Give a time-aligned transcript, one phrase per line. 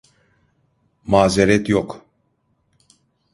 [1.03, 2.01] Mazeret yok.